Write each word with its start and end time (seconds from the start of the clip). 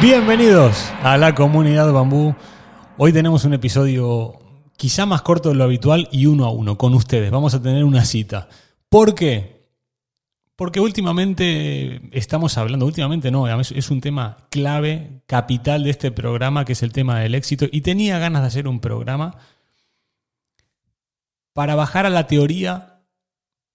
Bienvenidos 0.00 0.92
a 1.02 1.18
la 1.18 1.34
comunidad 1.34 1.92
Bambú. 1.92 2.32
Hoy 2.98 3.12
tenemos 3.12 3.44
un 3.44 3.54
episodio 3.54 4.38
quizá 4.76 5.06
más 5.06 5.22
corto 5.22 5.48
de 5.48 5.56
lo 5.56 5.64
habitual 5.64 6.08
y 6.12 6.26
uno 6.26 6.44
a 6.44 6.52
uno 6.52 6.78
con 6.78 6.94
ustedes. 6.94 7.32
Vamos 7.32 7.52
a 7.54 7.60
tener 7.60 7.82
una 7.82 8.04
cita. 8.04 8.48
¿Por 8.88 9.16
qué? 9.16 9.72
Porque 10.54 10.78
últimamente 10.78 12.00
estamos 12.16 12.56
hablando, 12.58 12.86
últimamente 12.86 13.32
no, 13.32 13.48
es 13.60 13.90
un 13.90 14.00
tema 14.00 14.36
clave, 14.50 15.22
capital 15.26 15.82
de 15.82 15.90
este 15.90 16.12
programa, 16.12 16.64
que 16.64 16.74
es 16.74 16.84
el 16.84 16.92
tema 16.92 17.18
del 17.18 17.34
éxito, 17.34 17.66
y 17.68 17.80
tenía 17.80 18.20
ganas 18.20 18.42
de 18.42 18.48
hacer 18.48 18.68
un 18.68 18.78
programa 18.78 19.36
para 21.52 21.74
bajar 21.74 22.06
a 22.06 22.10
la 22.10 22.28
teoría 22.28 23.02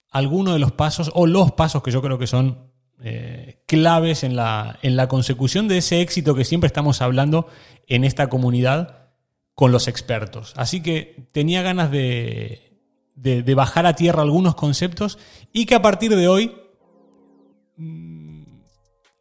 algunos 0.10 0.54
de 0.54 0.60
los 0.62 0.72
pasos, 0.72 1.12
o 1.16 1.28
los 1.28 1.52
pasos 1.52 1.84
que 1.84 1.92
yo 1.92 2.02
creo 2.02 2.18
que 2.18 2.28
son 2.28 2.73
eh, 3.02 3.62
claves 3.66 4.24
en 4.24 4.36
la, 4.36 4.80
en 4.82 4.96
la 4.96 5.08
consecución 5.08 5.68
de 5.68 5.80
ese 5.80 6.02
éxito 6.02 6.36
que 6.36 6.46
siempre 6.46 6.68
estamos 6.68 7.02
hablando 7.02 7.48
en 7.88 8.04
esta 8.04 8.30
comunidad 8.30 9.10
con 9.56 9.72
los 9.72 9.88
expertos. 9.88 10.54
Así 10.56 10.82
que 10.82 11.28
tenía 11.32 11.62
ganas 11.62 11.92
de, 11.92 12.80
de, 13.16 13.56
bajar 13.56 13.86
a 13.86 13.96
tierra 13.96 14.22
algunos 14.22 14.56
conceptos 14.56 15.18
y 15.52 15.66
que 15.66 15.76
a 15.76 15.82
partir 15.82 16.16
de 16.16 16.28
hoy 16.28 16.56
mm, 17.78 18.44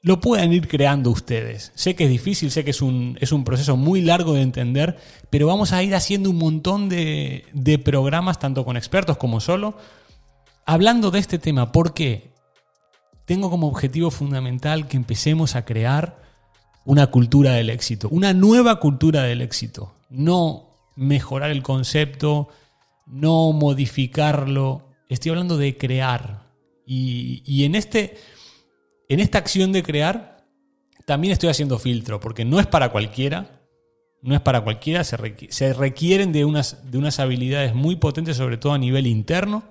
lo 0.03 0.21
puedan 0.21 0.53
ir 0.53 0.69
creando 0.69 1.11
ustedes. 1.11 1.73
Sé 1.75 1.95
que 1.95 2.05
es 2.05 2.11
difícil, 2.11 2.51
sé 2.51 2.65
que 2.65 2.71
es 2.71 2.83
un, 2.83 3.19
es 3.21 3.33
un 3.33 3.45
proceso 3.45 3.77
muy 3.77 4.01
largo 4.01 4.35
de 4.35 4.43
entender, 4.43 4.97
pero 5.31 5.47
vamos 5.47 5.73
a 5.73 5.83
ir 5.83 5.95
haciendo 5.95 6.31
un 6.31 6.39
montón 6.39 6.89
de, 6.89 7.45
de 7.53 7.79
programas, 7.79 8.39
tanto 8.39 8.65
con 8.65 8.77
expertos 8.77 9.17
como 9.17 9.41
solo, 9.41 9.77
hablando 10.67 11.11
de 11.11 11.19
este 11.19 11.39
tema. 11.39 11.73
¿Por 11.73 11.95
qué? 11.95 12.32
Tengo 13.33 13.49
como 13.49 13.67
objetivo 13.67 14.11
fundamental 14.11 14.89
que 14.89 14.99
empecemos 14.99 15.57
a 15.57 15.65
crear 15.65 16.23
una 16.85 17.07
cultura 17.07 17.53
del 17.53 17.71
éxito, 17.71 18.11
una 18.11 18.35
nueva 18.35 18.79
cultura 18.79 19.23
del 19.23 19.41
éxito. 19.41 19.95
No 20.11 20.77
mejorar 20.97 21.51
el 21.51 21.63
concepto, 21.63 22.49
no 23.07 23.55
modificarlo. 23.55 24.91
Estoy 25.09 25.31
hablando 25.31 25.57
de 25.57 25.79
crear. 25.79 26.43
Y, 26.85 27.65
en, 27.65 27.75
este, 27.75 28.19
en 29.09 29.19
esta 29.19 29.39
acción 29.39 29.73
de 29.73 29.83
crear, 29.83 30.45
también 31.07 31.33
estoy 31.33 31.49
haciendo 31.49 31.79
filtro, 31.79 32.21
porque 32.21 32.45
no 32.45 32.61
es 32.61 32.67
para 32.67 32.91
cualquiera. 32.91 33.63
No 34.21 34.35
es 34.35 34.43
para 34.43 34.61
cualquiera, 34.61 35.05
se, 35.05 35.17
se 35.49 35.73
requieren 35.73 36.33
de 36.33 36.45
unas, 36.45 36.91
de 36.91 36.99
unas 36.99 37.19
habilidades 37.19 37.75
muy 37.75 37.97
potentes, 37.97 38.37
sobre 38.37 38.59
todo 38.59 38.75
a 38.75 38.79
nivel 38.79 39.07
interno, 39.07 39.65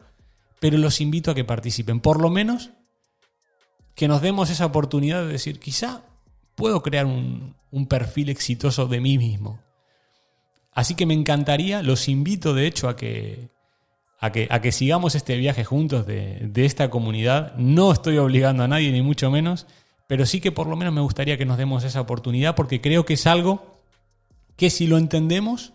pero 0.60 0.80
los 0.80 1.00
invito 1.00 1.30
a 1.30 1.36
que 1.36 1.46
participen, 1.46 2.00
por 2.00 2.20
lo 2.20 2.32
menos 2.32 2.72
que 3.96 4.08
nos 4.08 4.22
demos 4.22 4.50
esa 4.50 4.66
oportunidad 4.66 5.22
de 5.22 5.34
decir, 5.34 5.60
quizá 5.60 6.04
puedo 6.56 6.82
crear 6.82 7.06
un, 7.06 7.56
perfil 7.88 8.30
exitoso 8.30 8.88
de 8.88 9.00
mí 9.00 9.18
mismo. 9.18 9.60
Así 10.74 10.96
que 10.96 11.06
me 11.06 11.14
encantaría, 11.14 11.82
los 11.84 12.08
invito 12.08 12.54
de 12.54 12.68
hecho 12.68 12.90
a 12.90 12.96
que, 12.96 13.50
a 14.20 14.32
que, 14.32 14.48
a 14.50 14.62
que 14.62 14.72
sigamos 14.72 15.16
este 15.16 15.38
viaje 15.38 15.64
juntos 15.64 16.06
de, 16.06 16.40
de, 16.42 16.66
esta 16.66 16.90
comunidad. 16.90 17.56
No 17.56 17.92
estoy 17.92 18.18
obligando 18.18 18.64
a 18.64 18.68
nadie, 18.68 18.92
ni 18.92 19.02
mucho 19.02 19.32
menos, 19.32 19.68
pero 20.08 20.26
sí 20.26 20.42
que 20.42 20.52
por 20.52 20.68
lo 20.68 20.76
menos 20.76 20.94
me 20.94 21.02
gustaría 21.02 21.38
que 21.38 21.46
nos 21.46 21.58
demos 21.58 21.84
esa 21.84 22.02
oportunidad 22.02 22.56
porque 22.56 22.82
creo 22.82 23.06
que 23.06 23.14
es 23.16 23.28
algo 23.28 23.78
que 24.56 24.70
si 24.70 24.88
lo 24.88 24.98
entendemos 24.98 25.74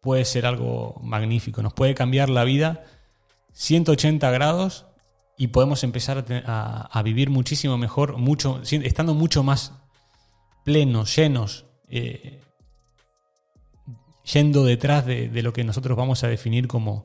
puede 0.00 0.24
ser 0.24 0.46
algo 0.46 1.00
magnífico, 1.02 1.62
nos 1.62 1.74
puede 1.74 1.94
cambiar 1.94 2.30
la 2.30 2.44
vida 2.44 2.84
180 3.54 4.30
grados 4.30 4.86
y 5.36 5.48
podemos 5.48 5.84
empezar 5.84 6.24
a, 6.46 7.02
vivir 7.02 7.28
muchísimo 7.30 7.76
mejor, 7.76 8.16
mucho, 8.16 8.60
estando 8.62 9.14
mucho 9.14 9.42
más 9.42 9.72
plenos, 10.64 11.14
llenos, 11.14 11.66
eh, 11.88 12.40
yendo 14.32 14.64
detrás 14.64 15.04
de, 15.04 15.28
de, 15.28 15.42
lo 15.42 15.52
que 15.52 15.62
nosotros 15.62 15.96
vamos 15.96 16.24
a 16.24 16.28
definir 16.28 16.66
como, 16.66 17.02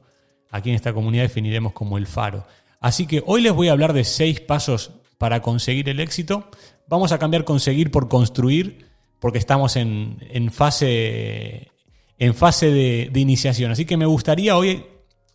aquí 0.49 0.69
en 0.69 0.75
esta 0.75 0.93
comunidad 0.93 1.23
definiremos 1.23 1.73
como 1.73 1.97
el 1.97 2.07
faro. 2.07 2.45
Así 2.79 3.05
que 3.05 3.21
hoy 3.25 3.41
les 3.41 3.53
voy 3.53 3.67
a 3.67 3.73
hablar 3.73 3.93
de 3.93 4.05
seis 4.05 4.39
pasos 4.39 4.91
para 5.17 5.41
conseguir 5.41 5.89
el 5.89 5.99
éxito. 5.99 6.49
Vamos 6.87 7.11
a 7.11 7.19
cambiar 7.19 7.43
conseguir 7.43 7.91
por 7.91 8.07
construir, 8.07 8.87
porque 9.19 9.37
estamos 9.37 9.75
en, 9.75 10.17
en 10.31 10.51
fase, 10.51 11.69
en 12.17 12.33
fase 12.33 12.71
de, 12.71 13.09
de 13.11 13.19
iniciación. 13.19 13.71
Así 13.71 13.85
que 13.85 13.97
me 13.97 14.05
gustaría 14.05 14.57
hoy 14.57 14.85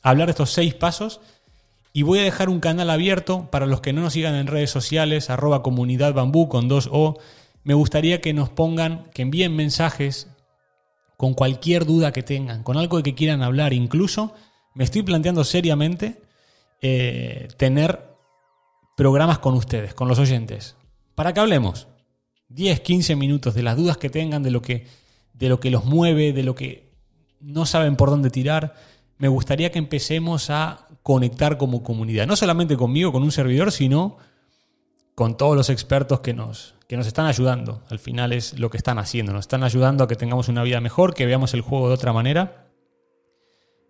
hablar 0.03 0.27
de 0.29 0.33
estos 0.33 0.51
seis 0.51 0.75
pasos 0.75 1.21
y 1.97 2.03
voy 2.03 2.19
a 2.19 2.25
dejar 2.25 2.51
un 2.51 2.61
canal 2.61 2.91
abierto 2.91 3.51
para 3.51 3.65
los 3.65 3.81
que 3.81 3.95
no 3.95 4.03
nos 4.03 4.12
sigan 4.12 4.34
en 4.34 4.49
redes 4.49 4.69
sociales, 4.69 5.31
arroba 5.31 5.62
comunidad 5.62 6.12
bambú 6.12 6.47
con 6.47 6.69
dos 6.69 6.91
O. 6.93 7.19
Me 7.65 7.73
gustaría 7.73 8.21
que 8.21 8.34
nos 8.34 8.51
pongan, 8.51 9.05
que 9.15 9.23
envíen 9.23 9.57
mensajes 9.57 10.29
con 11.17 11.33
cualquier 11.33 11.87
duda 11.87 12.12
que 12.12 12.23
tengan, 12.23 12.65
con 12.65 12.77
algo 12.77 12.99
de 12.99 13.03
que 13.03 13.15
quieran 13.15 13.43
hablar. 13.43 13.73
Incluso 13.73 14.35
me 14.75 14.85
estoy 14.85 15.05
planteando 15.05 15.43
seriamente 15.43 16.21
eh, 16.83 17.49
tener 17.56 18.11
programas 18.95 19.39
con 19.39 19.55
ustedes, 19.55 19.95
con 19.95 20.06
los 20.06 20.19
oyentes, 20.19 20.77
para 21.15 21.33
que 21.33 21.41
hablemos 21.41 21.89
10, 22.51 22.79
15 22.81 23.17
minutos 23.17 23.55
de 23.55 23.62
las 23.62 23.75
dudas 23.75 23.97
que 23.97 24.11
tengan, 24.11 24.43
de 24.43 24.51
lo 24.51 24.61
que, 24.61 24.87
de 25.33 25.49
lo 25.49 25.61
que 25.61 25.71
los 25.71 25.87
mueve, 25.87 26.35
de 26.35 26.43
lo 26.43 26.55
que 26.55 26.93
no 27.41 27.65
saben 27.65 27.97
por 27.97 28.11
dónde 28.11 28.29
tirar. 28.29 28.75
Me 29.19 29.28
gustaría 29.28 29.71
que 29.71 29.78
empecemos 29.78 30.50
a 30.50 30.88
conectar 31.03 31.56
como 31.56 31.82
comunidad. 31.82 32.27
No 32.27 32.37
solamente 32.37 32.77
conmigo, 32.77 33.12
con 33.12 33.22
un 33.22 33.32
servidor, 33.32 33.72
sino 33.72 34.19
con 35.15 35.37
todos 35.37 35.56
los 35.56 35.71
expertos 35.71 36.21
que 36.21 36.34
nos, 36.34 36.75
que 36.88 36.97
nos 36.97 37.06
están 37.06 37.26
ayudando. 37.26 37.82
Al 37.88 37.99
final 37.99 38.32
es 38.32 38.59
lo 38.59 38.69
que 38.69 38.76
están 38.76 38.99
haciendo. 38.99 39.32
Nos 39.32 39.44
están 39.44 39.65
ayudando 39.65 40.05
a 40.05 40.09
que 40.09 40.16
tengamos 40.16 40.49
una 40.49 40.62
vida 40.62 40.81
mejor, 40.81 41.15
que 41.15 41.25
veamos 41.25 41.55
el 41.55 41.62
juego 41.62 41.88
de 41.88 41.94
otra 41.94 42.12
manera. 42.12 42.66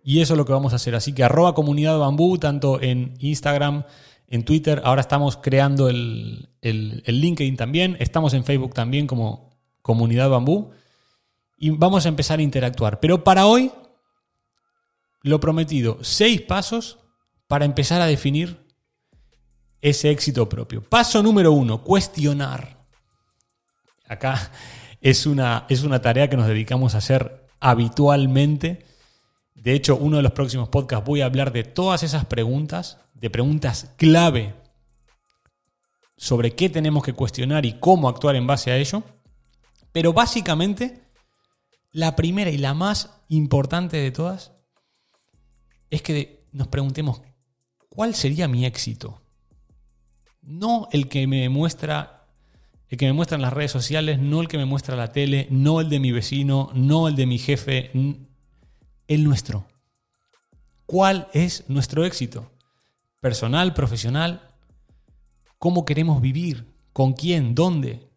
Y 0.03 0.21
eso 0.21 0.35
es 0.35 0.37
lo 0.37 0.45
que 0.45 0.53
vamos 0.53 0.71
a 0.71 0.77
hacer. 0.77 0.95
Así 0.95 1.11
que 1.11 1.25
arroba 1.25 1.53
comunidad 1.53 1.99
bambú, 1.99 2.37
tanto 2.37 2.81
en 2.81 3.15
Instagram, 3.19 3.83
en 4.29 4.45
Twitter. 4.45 4.81
Ahora 4.85 5.01
estamos 5.01 5.35
creando 5.35 5.89
el, 5.89 6.47
el, 6.61 7.03
el 7.05 7.19
LinkedIn 7.19 7.57
también. 7.57 7.97
Estamos 7.99 8.33
en 8.33 8.45
Facebook 8.45 8.73
también 8.73 9.05
como 9.05 9.49
comunidad 9.81 10.29
bambú. 10.29 10.71
Y 11.57 11.71
vamos 11.71 12.05
a 12.05 12.09
empezar 12.09 12.39
a 12.39 12.43
interactuar. 12.43 13.01
Pero 13.01 13.25
para 13.25 13.47
hoy, 13.47 13.71
lo 15.27 15.39
prometido, 15.39 15.99
seis 16.01 16.41
pasos 16.41 16.99
para 17.47 17.65
empezar 17.65 18.01
a 18.01 18.05
definir 18.05 18.67
ese 19.81 20.09
éxito 20.09 20.49
propio. 20.49 20.83
Paso 20.83 21.23
número 21.23 21.51
uno, 21.51 21.83
cuestionar. 21.83 22.85
Acá 24.07 24.51
es 25.01 25.25
una, 25.25 25.65
es 25.69 25.83
una 25.83 26.01
tarea 26.01 26.29
que 26.29 26.37
nos 26.37 26.47
dedicamos 26.47 26.95
a 26.95 26.99
hacer 26.99 27.47
habitualmente. 27.59 28.85
De 29.55 29.73
hecho, 29.73 29.95
uno 29.95 30.17
de 30.17 30.23
los 30.23 30.31
próximos 30.31 30.69
podcasts 30.69 31.05
voy 31.05 31.21
a 31.21 31.25
hablar 31.25 31.51
de 31.51 31.63
todas 31.63 32.03
esas 32.03 32.25
preguntas, 32.25 32.99
de 33.13 33.29
preguntas 33.29 33.93
clave 33.97 34.55
sobre 36.15 36.55
qué 36.55 36.69
tenemos 36.69 37.03
que 37.03 37.13
cuestionar 37.13 37.65
y 37.65 37.73
cómo 37.79 38.09
actuar 38.09 38.35
en 38.35 38.47
base 38.47 38.71
a 38.71 38.77
ello. 38.77 39.03
Pero 39.91 40.13
básicamente, 40.13 41.03
la 41.91 42.15
primera 42.15 42.49
y 42.49 42.57
la 42.57 42.73
más 42.73 43.21
importante 43.29 43.97
de 43.97 44.11
todas 44.11 44.56
es 45.89 46.01
que 46.01 46.45
nos 46.51 46.67
preguntemos 46.67 47.21
¿cuál 47.97 48.13
sería 48.13 48.47
mi 48.47 48.63
éxito? 48.63 49.23
No 50.43 50.87
el 50.91 51.09
que 51.09 51.25
me 51.25 51.49
muestra, 51.49 52.27
el 52.89 52.97
que 52.99 53.07
me 53.07 53.13
muestra 53.13 53.35
en 53.35 53.41
las 53.41 53.53
redes 53.53 53.71
sociales, 53.71 54.19
no 54.19 54.39
el 54.39 54.47
que 54.47 54.59
me 54.59 54.65
muestra 54.65 54.95
la 54.95 55.11
tele, 55.11 55.47
no 55.49 55.81
el 55.81 55.89
de 55.89 55.99
mi 55.99 56.11
vecino, 56.11 56.69
no 56.75 57.07
el 57.07 57.15
de 57.15 57.25
mi 57.25 57.39
jefe, 57.39 57.89
el 59.07 59.23
nuestro. 59.23 59.67
¿Cuál 60.85 61.27
es 61.33 61.65
nuestro 61.69 62.05
éxito? 62.05 62.51
Personal, 63.19 63.73
profesional. 63.73 64.55
¿Cómo 65.57 65.83
queremos 65.83 66.21
vivir? 66.21 66.67
¿Con 66.93 67.13
quién? 67.13 67.55
¿Dónde? 67.55 68.07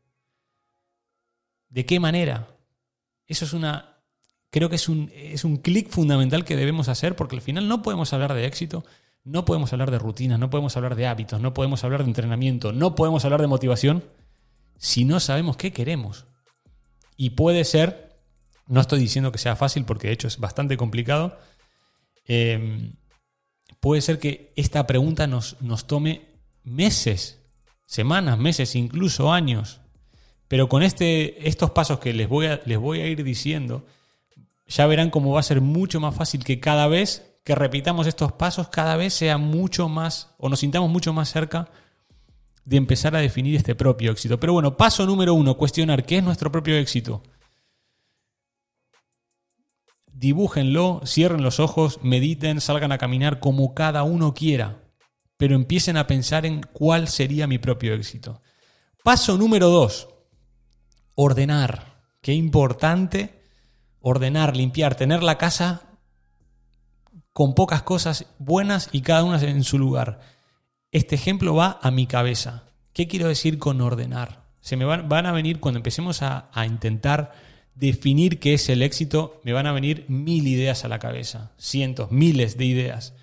¿De 1.70 1.86
qué 1.86 1.98
manera? 1.98 2.54
Eso 3.26 3.46
es 3.46 3.54
una... 3.54 3.89
Creo 4.50 4.68
que 4.68 4.76
es 4.76 4.88
un, 4.88 5.10
es 5.14 5.44
un 5.44 5.56
clic 5.56 5.88
fundamental 5.88 6.44
que 6.44 6.56
debemos 6.56 6.88
hacer 6.88 7.14
porque 7.14 7.36
al 7.36 7.42
final 7.42 7.68
no 7.68 7.82
podemos 7.82 8.12
hablar 8.12 8.34
de 8.34 8.46
éxito, 8.46 8.84
no 9.24 9.44
podemos 9.44 9.72
hablar 9.72 9.90
de 9.90 9.98
rutinas, 9.98 10.38
no 10.38 10.50
podemos 10.50 10.76
hablar 10.76 10.96
de 10.96 11.06
hábitos, 11.06 11.40
no 11.40 11.54
podemos 11.54 11.84
hablar 11.84 12.02
de 12.02 12.08
entrenamiento, 12.08 12.72
no 12.72 12.94
podemos 12.94 13.24
hablar 13.24 13.40
de 13.40 13.46
motivación 13.46 14.04
si 14.76 15.04
no 15.04 15.20
sabemos 15.20 15.56
qué 15.56 15.72
queremos. 15.72 16.26
Y 17.16 17.30
puede 17.30 17.64
ser, 17.64 18.18
no 18.66 18.80
estoy 18.80 18.98
diciendo 18.98 19.30
que 19.30 19.38
sea 19.38 19.54
fácil 19.54 19.84
porque 19.84 20.08
de 20.08 20.14
hecho 20.14 20.26
es 20.26 20.38
bastante 20.38 20.76
complicado, 20.76 21.38
em, 22.24 22.94
puede 23.78 24.02
ser 24.02 24.18
que 24.18 24.52
esta 24.56 24.86
pregunta 24.86 25.26
nos, 25.26 25.60
nos 25.60 25.86
tome 25.86 26.40
meses, 26.64 27.40
semanas, 27.86 28.38
meses, 28.38 28.74
incluso 28.74 29.32
años. 29.32 29.80
Pero 30.48 30.68
con 30.68 30.82
este, 30.82 31.48
estos 31.48 31.70
pasos 31.70 32.00
que 32.00 32.12
les 32.12 32.28
voy, 32.28 32.48
les 32.64 32.78
voy 32.78 33.00
a 33.00 33.06
ir 33.06 33.22
diciendo, 33.22 33.86
ya 34.70 34.86
verán 34.86 35.10
cómo 35.10 35.32
va 35.32 35.40
a 35.40 35.44
ser 35.44 35.60
mucho 35.60 36.00
más 36.00 36.14
fácil 36.14 36.44
que 36.44 36.60
cada 36.60 36.86
vez 36.86 37.38
que 37.44 37.54
repitamos 37.54 38.06
estos 38.06 38.32
pasos, 38.32 38.68
cada 38.68 38.96
vez 38.96 39.12
sea 39.12 39.36
mucho 39.36 39.88
más, 39.88 40.34
o 40.38 40.48
nos 40.48 40.60
sintamos 40.60 40.88
mucho 40.88 41.12
más 41.12 41.28
cerca 41.28 41.70
de 42.64 42.76
empezar 42.76 43.16
a 43.16 43.20
definir 43.20 43.56
este 43.56 43.74
propio 43.74 44.12
éxito. 44.12 44.38
Pero 44.38 44.52
bueno, 44.52 44.76
paso 44.76 45.06
número 45.06 45.34
uno, 45.34 45.56
cuestionar 45.56 46.04
qué 46.04 46.18
es 46.18 46.24
nuestro 46.24 46.52
propio 46.52 46.76
éxito. 46.76 47.22
Dibújenlo, 50.12 51.00
cierren 51.04 51.42
los 51.42 51.58
ojos, 51.58 51.98
mediten, 52.02 52.60
salgan 52.60 52.92
a 52.92 52.98
caminar 52.98 53.40
como 53.40 53.74
cada 53.74 54.04
uno 54.04 54.34
quiera, 54.34 54.84
pero 55.36 55.56
empiecen 55.56 55.96
a 55.96 56.06
pensar 56.06 56.46
en 56.46 56.60
cuál 56.60 57.08
sería 57.08 57.48
mi 57.48 57.58
propio 57.58 57.94
éxito. 57.94 58.40
Paso 59.02 59.36
número 59.36 59.68
dos, 59.68 60.08
ordenar. 61.14 62.02
Qué 62.20 62.34
importante 62.34 63.39
ordenar, 64.00 64.56
limpiar, 64.56 64.94
tener 64.94 65.22
la 65.22 65.38
casa 65.38 65.82
con 67.32 67.54
pocas 67.54 67.82
cosas 67.82 68.26
buenas 68.38 68.88
y 68.92 69.02
cada 69.02 69.24
una 69.24 69.40
en 69.40 69.64
su 69.64 69.78
lugar. 69.78 70.20
Este 70.90 71.14
ejemplo 71.14 71.54
va 71.54 71.78
a 71.82 71.90
mi 71.90 72.06
cabeza. 72.06 72.64
¿Qué 72.92 73.06
quiero 73.06 73.28
decir 73.28 73.58
con 73.58 73.80
ordenar? 73.80 74.44
Se 74.60 74.76
me 74.76 74.84
van, 74.84 75.26
a 75.26 75.32
venir, 75.32 75.60
cuando 75.60 75.78
empecemos 75.78 76.22
a, 76.22 76.50
intentar 76.66 77.32
definir 77.74 78.40
qué 78.40 78.54
es 78.54 78.68
el 78.68 78.82
éxito, 78.82 79.40
me 79.44 79.52
van 79.52 79.66
a 79.66 79.72
venir 79.72 80.04
mil 80.08 80.46
ideas 80.46 80.84
a 80.84 80.88
la 80.88 80.98
cabeza, 80.98 81.52
cientos, 81.56 82.10
miles 82.10 82.58
de 82.58 82.64
ideas. 82.66 83.14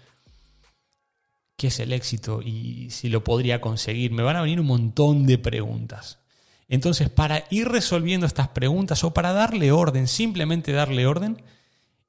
¿Qué 1.57 1.67
es 1.67 1.79
el 1.79 1.91
éxito 1.91 2.41
y 2.41 2.89
si 2.91 3.09
lo 3.09 3.23
podría 3.23 3.61
conseguir? 3.61 4.11
Me 4.11 4.23
van 4.23 4.35
a 4.35 4.41
venir 4.41 4.59
un 4.59 4.67
montón 4.67 5.25
de 5.25 5.37
preguntas. 5.37 6.19
Entonces, 6.69 7.09
para 7.09 7.45
ir 7.49 7.69
resolviendo 7.69 8.25
estas 8.25 8.49
preguntas 8.49 9.03
o 9.03 9.13
para 9.13 9.33
darle 9.33 9.71
orden, 9.71 10.07
simplemente 10.07 10.73
darle 10.73 11.07
orden, 11.07 11.41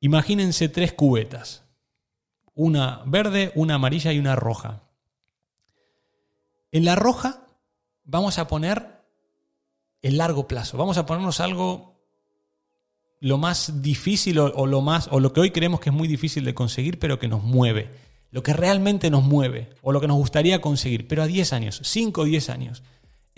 imagínense 0.00 0.68
tres 0.68 0.92
cubetas. 0.92 1.64
Una 2.54 3.02
verde, 3.06 3.52
una 3.54 3.74
amarilla 3.74 4.12
y 4.12 4.18
una 4.18 4.34
roja. 4.34 4.82
En 6.72 6.84
la 6.84 6.96
roja 6.96 7.46
vamos 8.04 8.38
a 8.38 8.48
poner 8.48 8.98
el 10.02 10.18
largo 10.18 10.48
plazo. 10.48 10.76
Vamos 10.76 10.98
a 10.98 11.06
ponernos 11.06 11.40
algo 11.40 11.96
lo 13.20 13.38
más 13.38 13.82
difícil 13.82 14.38
o, 14.38 14.66
lo 14.66 14.80
más 14.80 15.08
o 15.10 15.20
lo 15.20 15.32
que 15.32 15.40
hoy 15.40 15.50
creemos 15.50 15.80
que 15.80 15.90
es 15.90 15.94
muy 15.94 16.08
difícil 16.08 16.44
de 16.44 16.54
conseguir, 16.54 16.98
pero 16.98 17.18
que 17.18 17.28
nos 17.28 17.42
mueve. 17.42 17.90
Lo 18.30 18.42
que 18.42 18.52
realmente 18.52 19.10
nos 19.10 19.22
mueve 19.22 19.70
o 19.82 19.92
lo 19.92 20.00
que 20.00 20.08
nos 20.08 20.18
gustaría 20.18 20.60
conseguir, 20.60 21.08
pero 21.08 21.22
a 21.22 21.26
10 21.26 21.52
años, 21.52 21.80
5 21.82 22.20
o 22.20 22.24
10 22.24 22.50
años. 22.50 22.82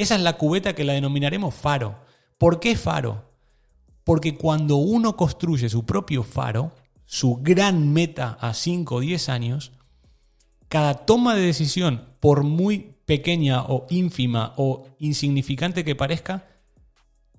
Esa 0.01 0.15
es 0.15 0.23
la 0.23 0.39
cubeta 0.39 0.75
que 0.75 0.83
la 0.83 0.95
denominaremos 0.95 1.55
faro. 1.55 1.99
¿Por 2.39 2.59
qué 2.59 2.75
faro? 2.75 3.23
Porque 4.03 4.35
cuando 4.35 4.77
uno 4.77 5.15
construye 5.15 5.69
su 5.69 5.85
propio 5.85 6.23
faro, 6.23 6.73
su 7.05 7.37
gran 7.43 7.93
meta 7.93 8.39
a 8.41 8.55
5 8.55 8.95
o 8.95 9.01
10 9.01 9.29
años, 9.29 9.73
cada 10.71 11.05
toma 11.05 11.35
de 11.35 11.43
decisión, 11.43 12.07
por 12.19 12.45
muy 12.45 12.95
pequeña 13.05 13.61
o 13.65 13.87
ínfima 13.91 14.55
o 14.57 14.89
insignificante 15.01 15.85
que 15.85 15.95
parezca, 15.95 16.47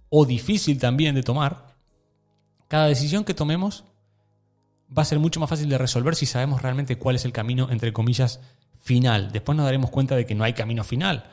o 0.10 0.28
difícil 0.28 0.78
también 0.78 1.16
de 1.16 1.24
tomar, 1.24 1.74
cada 2.68 2.86
decisión 2.86 3.24
que 3.24 3.34
tomemos 3.34 3.86
va 4.96 5.02
a 5.02 5.06
ser 5.06 5.18
mucho 5.18 5.40
más 5.40 5.50
fácil 5.50 5.68
de 5.68 5.80
resolver 5.80 6.14
si 6.14 6.28
sabemos 6.28 6.62
realmente 6.62 7.00
cuál 7.00 7.16
es 7.16 7.26
el 7.26 7.34
camino, 7.34 7.72
entre 7.72 7.92
comillas, 7.92 8.40
final. 8.80 9.32
Después 9.32 9.56
nos 9.56 9.66
daremos 9.66 9.90
cuenta 9.90 10.16
de 10.16 10.28
que 10.28 10.36
no 10.36 10.44
hay 10.44 10.54
camino 10.54 10.84
final. 10.84 11.24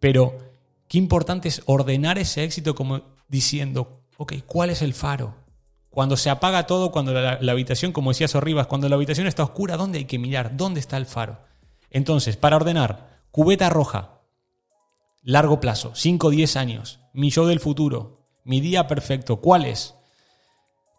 Pero 0.00 0.51
qué 0.92 0.98
importante 0.98 1.48
es 1.48 1.62
ordenar 1.64 2.18
ese 2.18 2.44
éxito 2.44 2.74
como 2.74 3.00
diciendo, 3.26 4.02
ok, 4.18 4.34
¿cuál 4.44 4.68
es 4.68 4.82
el 4.82 4.92
faro? 4.92 5.34
Cuando 5.88 6.18
se 6.18 6.28
apaga 6.28 6.66
todo, 6.66 6.92
cuando 6.92 7.14
la, 7.14 7.38
habitación, 7.50 7.92
como 7.92 8.10
decía 8.10 8.28
Sorribas, 8.28 8.66
cuando 8.66 8.90
la 8.90 8.96
habitación 8.96 9.26
está 9.26 9.42
oscura, 9.42 9.78
¿dónde 9.78 10.00
hay 10.00 10.04
que 10.04 10.18
mirar? 10.18 10.54
¿Dónde 10.54 10.80
está 10.80 10.98
el 10.98 11.06
faro? 11.06 11.38
Entonces, 11.88 12.36
para 12.36 12.56
ordenar, 12.56 13.22
Cubeta 13.30 13.70
roja. 13.70 14.20
Largo 15.22 15.60
plazo, 15.60 15.92
5 15.94 16.26
o 16.26 16.30
10 16.30 16.56
años. 16.56 17.00
Mi 17.14 17.30
yo 17.30 17.46
del 17.46 17.60
futuro. 17.60 18.26
Mi 18.44 18.60
día 18.60 18.86
perfecto. 18.86 19.40
¿Cuál 19.40 19.64
es? 19.64 19.94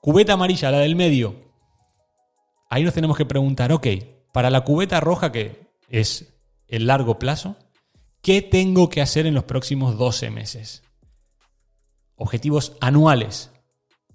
Cubeta 0.01 0.33
amarilla, 0.33 0.71
la 0.71 0.79
del 0.79 0.95
medio. 0.95 1.35
Ahí 2.67 2.83
nos 2.83 2.95
tenemos 2.95 3.15
que 3.15 3.27
preguntar, 3.27 3.71
ok, 3.71 3.85
para 4.31 4.49
la 4.49 4.61
cubeta 4.61 4.99
roja, 4.99 5.31
que 5.31 5.67
es 5.87 6.33
el 6.67 6.87
largo 6.87 7.19
plazo, 7.19 7.57
¿qué 8.23 8.41
tengo 8.41 8.89
que 8.89 9.01
hacer 9.01 9.27
en 9.27 9.35
los 9.35 9.43
próximos 9.43 9.99
12 9.99 10.31
meses? 10.31 10.81
Objetivos 12.15 12.75
anuales. 12.81 13.51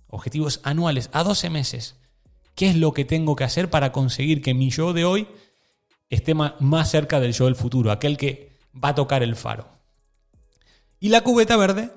Objetivos 0.09 0.61
anuales 0.65 1.11
a 1.13 1.23
12 1.23 1.51
meses. 1.51 1.95
¿Qué 2.57 2.71
es 2.71 2.75
lo 2.75 2.93
que 2.93 3.05
tengo 3.05 3.37
que 3.37 3.45
hacer 3.45 3.71
para 3.71 3.93
conseguir 3.93 4.43
que 4.43 4.55
mi 4.55 4.71
yo 4.71 4.93
de 4.93 5.05
hoy 5.05 5.29
esté 6.11 6.35
más 6.35 6.91
cerca 6.91 7.21
del 7.21 7.33
yo 7.33 7.45
del 7.45 7.55
futuro, 7.55 7.91
aquel 7.91 8.17
que 8.17 8.53
va 8.83 8.91
a 8.91 8.95
tocar 8.95 9.23
el 9.23 9.37
faro. 9.37 9.69
Y 11.01 11.11
la 11.11 11.23
cubeta 11.23 11.57
verde 11.57 11.91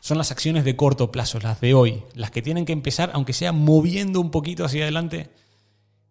son 0.00 0.18
las 0.18 0.30
acciones 0.30 0.64
de 0.64 0.76
corto 0.76 1.10
plazo, 1.10 1.40
las 1.40 1.60
de 1.60 1.74
hoy, 1.74 2.02
las 2.14 2.30
que 2.30 2.42
tienen 2.42 2.64
que 2.64 2.72
empezar, 2.72 3.10
aunque 3.12 3.32
sea 3.32 3.52
moviendo 3.52 4.20
un 4.20 4.30
poquito 4.30 4.64
hacia 4.64 4.82
adelante 4.82 5.30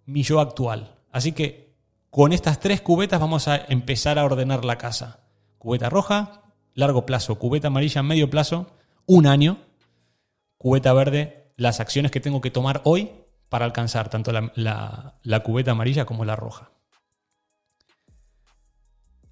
mi 0.05 0.23
yo 0.23 0.39
actual. 0.39 0.95
Así 1.11 1.31
que 1.31 1.68
con 2.09 2.33
estas 2.33 2.59
tres 2.59 2.81
cubetas 2.81 3.19
vamos 3.19 3.47
a 3.47 3.57
empezar 3.69 4.17
a 4.17 4.25
ordenar 4.25 4.65
la 4.65 4.77
casa. 4.77 5.19
Cubeta 5.57 5.89
roja, 5.89 6.53
largo 6.73 7.05
plazo, 7.05 7.35
cubeta 7.35 7.67
amarilla, 7.67 8.01
medio 8.01 8.29
plazo, 8.29 8.75
un 9.05 9.27
año, 9.27 9.59
cubeta 10.57 10.93
verde, 10.93 11.51
las 11.55 11.79
acciones 11.79 12.11
que 12.11 12.19
tengo 12.19 12.41
que 12.41 12.51
tomar 12.51 12.81
hoy 12.85 13.11
para 13.49 13.65
alcanzar 13.65 14.09
tanto 14.09 14.31
la, 14.31 15.41
cubeta 15.43 15.71
amarilla 15.71 16.05
como 16.05 16.25
la 16.25 16.35
roja. 16.35 16.71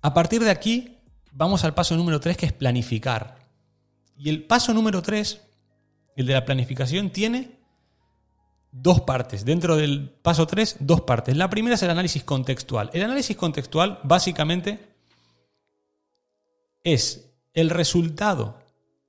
A 0.02 0.14
partir 0.14 0.44
de 0.44 0.52
aquí, 0.52 0.98
vamos 1.32 1.64
al 1.64 1.74
paso 1.74 1.96
número 1.96 2.20
3, 2.20 2.38
que 2.38 2.46
es 2.48 2.54
planificar. 2.54 3.38
Y 4.16 4.30
el 4.30 4.44
paso 4.44 4.74
número 4.74 5.02
3, 5.02 5.42
el 6.16 6.26
de 6.26 6.34
la 6.34 6.46
planificación, 6.46 7.12
tiene 7.12 7.57
dos 8.82 9.02
partes. 9.02 9.46
Dentro 9.46 9.76
del 9.76 10.10
paso 10.10 10.48
3, 10.48 10.78
dos 10.80 11.02
partes. 11.02 11.36
La 11.36 11.50
primera 11.50 11.76
es 11.76 11.84
el 11.84 11.90
análisis 11.90 12.24
contextual. 12.24 12.90
El 12.94 13.04
análisis 13.04 13.36
contextual, 13.36 14.00
básicamente, 14.04 14.80
es 16.84 17.30
el 17.54 17.70
resultado 17.70 18.60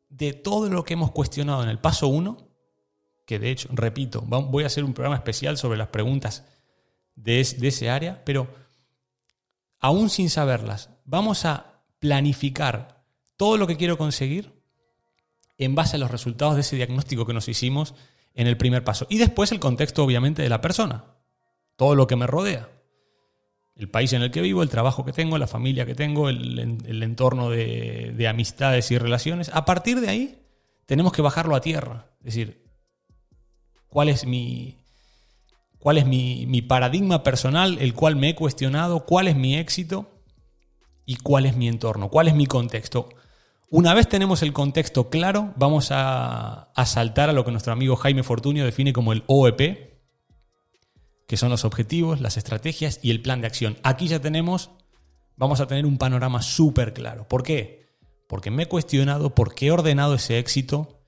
de 0.09 0.33
todo 0.33 0.69
lo 0.69 0.85
que 0.85 0.95
hemos 0.95 1.11
cuestionado 1.11 1.63
en 1.63 1.69
el 1.69 1.79
paso 1.79 2.09
1, 2.09 2.49
que 3.27 3.39
de 3.39 3.51
hecho, 3.51 3.69
repito, 3.73 4.23
voy 4.23 4.65
a 4.65 4.69
hacer 4.69 4.85
un 4.85 4.95
programa 4.95 5.17
especial 5.17 5.59
sobre 5.59 5.79
las 5.79 5.89
preguntas 5.89 6.45
de, 7.15 7.41
ese 7.41 7.91
área, 7.91 8.25
pero 8.25 8.49
aún 9.81 10.09
sin 10.09 10.31
saberlas, 10.31 10.91
vamos 11.05 11.45
a 11.45 11.83
planificar 11.99 13.05
todo 13.37 13.57
lo 13.59 13.67
que 13.67 13.77
quiero 13.77 13.99
conseguir 13.99 14.53
en 15.59 15.75
base 15.75 15.97
a 15.97 15.99
los 15.99 16.11
resultados 16.11 16.55
de 16.55 16.63
ese 16.63 16.77
diagnóstico 16.77 17.27
que 17.27 17.35
nos 17.35 17.49
hicimos 17.49 17.95
en 18.39 18.47
el 18.47 18.57
primer 18.57 18.85
paso. 18.85 19.07
Y 19.11 19.19
después 19.19 19.53
el 19.53 19.61
contexto, 19.61 20.03
obviamente, 20.03 20.41
de 20.41 20.49
la 20.49 20.63
persona. 20.63 21.05
Todo 21.77 21.95
lo 21.95 22.07
que 22.07 22.17
me 22.17 22.27
rodea. 22.27 22.71
El 23.77 23.91
país 23.91 24.15
en 24.15 24.23
el 24.23 24.31
que 24.31 24.41
vivo, 24.41 24.63
el 24.63 24.71
trabajo 24.71 25.05
que 25.05 25.13
tengo, 25.13 25.37
la 25.37 25.47
familia 25.47 25.85
que 25.85 25.95
tengo, 25.95 26.31
el, 26.31 27.03
entorno 27.03 27.51
de, 27.51 28.15
de 28.17 28.29
amistades 28.29 28.91
y 28.91 28.99
relaciones. 28.99 29.51
A 29.53 29.67
partir 29.67 30.01
de 30.01 30.09
ahí, 30.09 30.43
tenemos 30.87 31.13
que 31.13 31.21
bajarlo 31.21 31.55
a 31.55 31.61
tierra. 31.61 32.07
Es 32.21 32.35
decir, 32.35 32.65
¿cuál 33.89 34.09
es 34.09 34.27
mi, 34.27 34.79
cuál 35.79 35.99
es 35.99 36.07
mi, 36.07 36.63
paradigma 36.63 37.23
personal, 37.23 37.79
el 37.81 37.95
cual 37.95 38.17
me 38.17 38.31
he 38.31 38.35
cuestionado, 38.35 39.07
cuál 39.07 39.29
es 39.29 39.37
mi 39.37 39.57
éxito 39.57 40.11
y 41.05 41.17
cuál 41.17 41.47
es 41.47 41.57
mi 41.57 41.69
entorno, 41.69 42.09
cuál 42.09 42.29
es 42.29 42.35
mi 42.35 42.47
contexto. 42.47 43.09
Una 43.71 43.93
vez 43.93 44.09
tenemos 44.09 44.43
el 44.43 44.55
contexto 44.55 45.11
claro, 45.11 45.53
vamos 45.57 45.89
a, 45.91 46.73
saltar 46.87 47.29
a 47.29 47.35
lo 47.35 47.45
que 47.45 47.51
nuestro 47.51 47.75
amigo 47.75 47.97
Jaime 47.97 48.23
Fortunio 48.23 48.65
define 48.65 48.95
como 48.95 49.13
el 49.13 49.25
OEP, 49.27 49.99
que 51.27 51.37
son 51.37 51.51
los 51.51 51.67
objetivos, 51.67 52.23
las 52.23 52.39
estrategias 52.39 52.99
y 53.03 53.11
el 53.11 53.21
plan 53.21 53.43
de 53.43 53.47
acción. 53.47 53.77
Aquí 53.83 54.09
ya 54.09 54.21
tenemos, 54.21 54.71
vamos 55.37 55.61
a 55.61 55.67
tener 55.67 55.85
un 55.85 55.99
panorama 55.99 56.41
súper 56.41 56.95
claro. 56.95 57.29
¿Por 57.29 57.43
qué? 57.43 57.99
Porque 58.27 58.51
me 58.51 58.63
he 58.63 58.69
cuestionado, 58.69 59.35
porque 59.35 59.67
he 59.67 59.71
ordenado 59.71 60.15
ese 60.15 60.39
éxito 60.39 61.03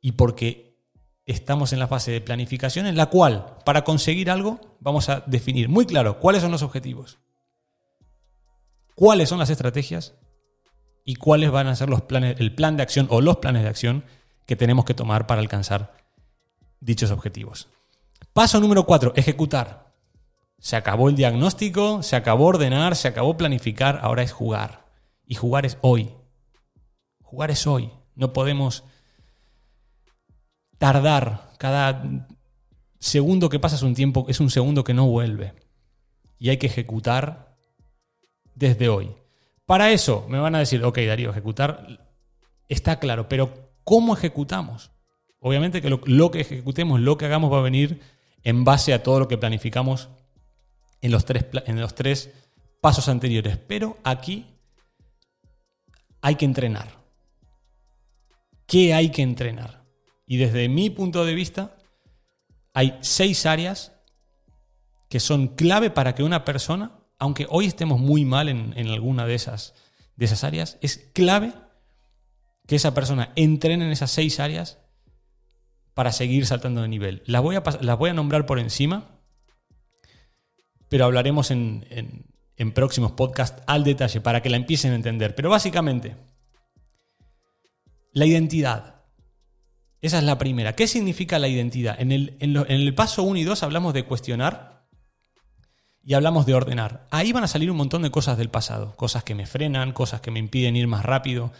y 0.00 0.12
porque 0.12 0.78
estamos 1.26 1.74
en 1.74 1.78
la 1.78 1.88
fase 1.88 2.10
de 2.10 2.22
planificación 2.22 2.86
en 2.86 2.96
la 2.96 3.10
cual, 3.10 3.58
para 3.66 3.84
conseguir 3.84 4.30
algo, 4.30 4.78
vamos 4.80 5.10
a 5.10 5.24
definir 5.26 5.68
muy 5.68 5.84
claro 5.84 6.20
cuáles 6.20 6.40
son 6.40 6.52
los 6.52 6.62
objetivos, 6.62 7.18
cuáles 8.94 9.28
son 9.28 9.38
las 9.38 9.50
estrategias 9.50 10.14
y 11.06 11.14
cuáles 11.14 11.52
van 11.52 11.68
a 11.68 11.76
ser 11.76 11.88
los 11.88 12.02
planes, 12.02 12.38
el 12.40 12.52
plan 12.52 12.76
de 12.76 12.82
acción 12.82 13.06
o 13.10 13.20
los 13.20 13.36
planes 13.36 13.62
de 13.62 13.68
acción 13.68 14.04
que 14.44 14.56
tenemos 14.56 14.84
que 14.84 14.92
tomar 14.92 15.26
para 15.28 15.40
alcanzar 15.40 15.96
dichos 16.80 17.12
objetivos. 17.12 17.68
Paso 18.32 18.60
número 18.60 18.84
cuatro, 18.84 19.12
ejecutar. 19.14 19.94
Se 20.58 20.74
acabó 20.74 21.08
el 21.08 21.14
diagnóstico, 21.14 22.02
se 22.02 22.16
acabó 22.16 22.46
ordenar, 22.46 22.96
se 22.96 23.06
acabó 23.06 23.36
planificar, 23.36 24.00
ahora 24.02 24.24
es 24.24 24.32
jugar. 24.32 24.84
Y 25.24 25.36
jugar 25.36 25.64
es 25.64 25.78
hoy. 25.80 26.10
Jugar 27.22 27.52
es 27.52 27.68
hoy. 27.68 27.92
No 28.16 28.32
podemos 28.32 28.82
tardar. 30.76 31.52
Cada 31.58 32.02
segundo 32.98 33.48
que 33.48 33.60
pasa 33.60 33.76
es 33.76 33.82
un 33.82 33.94
tiempo, 33.94 34.26
es 34.28 34.40
un 34.40 34.50
segundo 34.50 34.82
que 34.82 34.94
no 34.94 35.06
vuelve. 35.06 35.54
Y 36.38 36.48
hay 36.48 36.56
que 36.56 36.66
ejecutar 36.66 37.56
desde 38.56 38.88
hoy. 38.88 39.14
Para 39.66 39.90
eso 39.90 40.26
me 40.28 40.38
van 40.38 40.54
a 40.54 40.60
decir, 40.60 40.82
ok 40.84 40.98
Darío, 41.06 41.30
ejecutar 41.30 42.08
está 42.68 42.98
claro, 42.98 43.28
pero 43.28 43.72
¿cómo 43.84 44.14
ejecutamos? 44.14 44.92
Obviamente 45.40 45.82
que 45.82 45.90
lo, 45.90 46.00
lo 46.06 46.30
que 46.30 46.40
ejecutemos, 46.40 47.00
lo 47.00 47.18
que 47.18 47.26
hagamos 47.26 47.52
va 47.52 47.58
a 47.58 47.62
venir 47.62 48.00
en 48.42 48.64
base 48.64 48.94
a 48.94 49.02
todo 49.02 49.20
lo 49.20 49.28
que 49.28 49.38
planificamos 49.38 50.08
en 51.00 51.10
los 51.10 51.24
tres, 51.24 51.46
en 51.66 51.80
los 51.80 51.94
tres 51.94 52.30
pasos 52.80 53.08
anteriores. 53.08 53.58
Pero 53.58 53.98
aquí 54.04 54.46
hay 56.20 56.36
que 56.36 56.44
entrenar. 56.44 56.88
¿Qué 58.66 58.94
hay 58.94 59.10
que 59.10 59.22
entrenar? 59.22 59.84
Y 60.26 60.38
desde 60.38 60.68
mi 60.68 60.90
punto 60.90 61.24
de 61.24 61.34
vista, 61.34 61.76
hay 62.74 62.98
seis 63.00 63.46
áreas 63.46 63.92
que 65.08 65.20
son 65.20 65.48
clave 65.48 65.90
para 65.90 66.14
que 66.14 66.24
una 66.24 66.44
persona, 66.44 66.98
aunque 67.18 67.46
hoy 67.48 67.66
estemos 67.66 68.00
muy 68.00 68.24
mal 68.24 68.48
en, 68.48 68.88
alguna 68.88 69.26
de 69.26 69.34
esas, 69.34 69.74
de 70.16 70.26
esas 70.26 70.44
áreas, 70.44 70.78
es 70.80 71.10
clave 71.14 71.54
que 72.66 72.76
esa 72.76 72.94
persona 72.94 73.32
entrene 73.36 73.84
en 73.84 73.90
esas 73.90 74.10
seis 74.10 74.40
áreas 74.40 74.78
para 75.94 76.12
seguir 76.12 76.46
saltando 76.46 76.82
de 76.82 76.88
nivel. 76.88 77.22
Las 77.26 77.42
voy 77.42 77.56
a, 77.56 77.62
las 77.80 77.98
voy 77.98 78.10
a 78.10 78.14
nombrar 78.14 78.44
por 78.44 78.58
encima, 78.58 79.20
pero 80.88 81.06
hablaremos 81.06 81.50
en, 81.50 81.86
en, 82.56 82.72
próximos 82.72 83.12
podcasts 83.12 83.62
al 83.66 83.84
detalle 83.84 84.20
para 84.20 84.42
que 84.42 84.50
la 84.50 84.56
empiecen 84.56 84.92
a 84.92 84.96
entender. 84.96 85.34
Pero 85.34 85.48
básicamente, 85.48 86.16
la 88.12 88.26
identidad. 88.26 89.04
Esa 90.02 90.18
es 90.18 90.24
la 90.24 90.36
primera. 90.36 90.74
¿Qué 90.74 90.86
significa 90.86 91.38
la 91.38 91.48
identidad? 91.48 91.98
En 91.98 92.12
el, 92.12 92.36
en 92.40 92.56
el 92.56 92.94
paso 92.94 93.22
1 93.22 93.38
y 93.38 93.44
2 93.44 93.62
hablamos 93.62 93.94
de 93.94 94.04
cuestionar 94.04 94.75
y 96.06 96.14
hablamos 96.14 96.46
de 96.46 96.54
ordenar. 96.54 97.08
Ahí 97.10 97.32
van 97.32 97.42
a 97.42 97.48
salir 97.48 97.68
un 97.68 97.76
montón 97.76 98.02
de 98.02 98.12
cosas 98.12 98.38
del 98.38 98.48
pasado. 98.48 98.94
Cosas 98.94 99.24
que 99.24 99.34
me 99.34 99.44
frenan, 99.44 99.90
cosas 99.90 100.20
que 100.20 100.30
me 100.30 100.38
impiden 100.38 100.76
ir 100.76 100.86
más 100.86 101.04
rápido, 101.04 101.50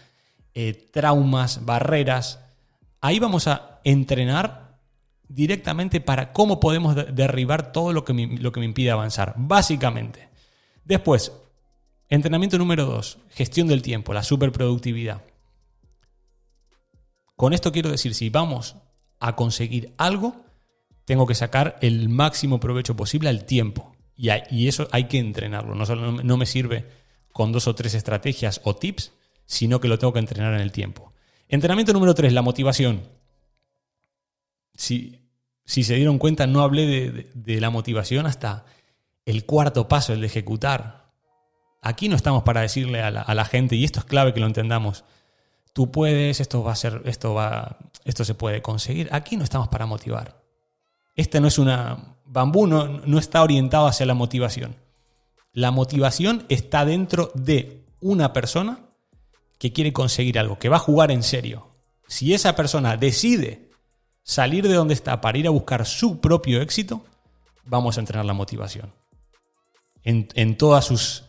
eh, 0.53 0.89
traumas, 0.93 1.65
barreras. 1.65 2.39
Ahí 3.01 3.19
vamos 3.19 3.47
a 3.47 3.81
entrenar 3.83 4.79
directamente 5.27 5.99
para 5.99 6.31
cómo 6.31 6.61
podemos 6.61 6.95
derribar 6.95 7.73
todo 7.73 7.91
lo 7.91 8.05
que, 8.05 8.13
me, 8.13 8.37
lo 8.37 8.53
que 8.53 8.61
me 8.61 8.65
impide 8.65 8.89
avanzar, 8.89 9.33
básicamente. 9.35 10.29
Después, 10.85 11.33
entrenamiento 12.07 12.57
número 12.57 12.85
2, 12.85 13.17
gestión 13.31 13.67
del 13.67 13.81
tiempo, 13.81 14.13
la 14.13 14.23
superproductividad. 14.23 15.23
Con 17.35 17.51
esto 17.51 17.73
quiero 17.73 17.91
decir, 17.91 18.15
si 18.15 18.29
vamos 18.29 18.77
a 19.19 19.35
conseguir 19.35 19.93
algo, 19.97 20.37
tengo 21.03 21.27
que 21.27 21.35
sacar 21.35 21.77
el 21.81 22.07
máximo 22.07 22.61
provecho 22.61 22.95
posible 22.95 23.27
al 23.27 23.43
tiempo. 23.43 23.96
Y, 24.17 24.67
eso 24.67 24.87
hay 24.91 25.05
que 25.05 25.19
entrenarlo. 25.19 25.75
No, 25.75 25.85
solo, 25.85 26.11
no 26.11 26.37
me 26.37 26.45
sirve 26.45 26.85
con 27.31 27.51
dos 27.51 27.67
o 27.67 27.75
tres 27.75 27.93
estrategias 27.93 28.61
o 28.63 28.75
tips, 28.75 29.13
sino 29.45 29.79
que 29.79 29.87
lo 29.87 29.99
tengo 29.99 30.13
que 30.13 30.19
entrenar 30.19 30.53
en 30.55 30.61
el 30.61 30.71
tiempo. 30.71 31.13
Entrenamiento 31.47 31.93
número 31.93 32.13
3, 32.13 32.33
la 32.33 32.41
motivación 32.41 33.03
si, 34.77 35.19
se 35.65 35.95
dieron 35.95 36.19
cuenta, 36.19 36.47
no 36.47 36.61
hablé 36.61 37.11
de, 37.33 37.61
la 37.61 37.69
motivación 37.69 38.25
hasta 38.25 38.65
el 39.25 39.45
cuarto 39.45 39.87
paso, 39.87 40.13
el 40.13 40.21
de 40.21 40.27
ejecutar. 40.27 41.11
Aquí 41.81 42.07
no 42.07 42.15
estamos 42.15 42.43
para 42.43 42.61
decirle 42.61 43.01
a 43.01 43.11
la, 43.11 43.45
gente, 43.45 43.75
y 43.75 43.83
esto 43.83 43.99
es 43.99 44.05
clave 44.05 44.33
que 44.33 44.39
lo 44.39 44.47
entendamos, 44.47 45.03
tú 45.73 45.91
puedes, 45.91 46.39
esto 46.39 46.63
va 46.63 46.71
a 46.71 46.75
ser, 46.75 47.01
esto 47.05 47.33
va, 47.33 47.77
esto 48.05 48.23
se 48.23 48.35
puede 48.35 48.61
conseguir. 48.61 49.09
Aquí 49.11 49.35
no 49.35 49.43
estamos 49.43 49.67
para 49.67 49.85
motivar. 49.85 50.41
Este 51.15 51.41
no 51.41 51.47
es 51.47 51.57
una. 51.57 52.16
Bambú 52.27 52.67
no, 52.67 53.19
está 53.19 53.41
orientado 53.41 53.87
hacia 53.87 54.05
la 54.05 54.13
motivación. 54.13 54.75
La 55.53 55.71
motivación 55.71 56.45
está 56.49 56.85
dentro 56.85 57.31
de 57.33 57.85
una 57.99 58.33
persona 58.33 58.79
que 59.57 59.73
quiere 59.73 59.93
conseguir 59.93 60.37
algo, 60.37 60.59
que 60.59 60.69
va 60.69 60.75
a 60.75 60.79
jugar 60.79 61.11
en 61.11 61.23
serio. 61.23 61.69
Si 62.07 62.33
esa 62.33 62.55
persona 62.55 62.95
decide 62.97 63.71
salir 64.23 64.67
de 64.67 64.75
donde 64.75 64.93
está 64.93 65.19
para 65.19 65.37
ir 65.37 65.47
a 65.47 65.51
buscar 65.51 65.85
su 65.85 66.19
propio 66.19 66.61
éxito, 66.61 67.03
vamos 67.65 67.97
a 67.97 68.01
entrenar 68.01 68.25
la 68.25 68.33
motivación. 68.33 68.93
En, 70.03 70.55
todas 70.55 70.85
sus, 70.85 71.25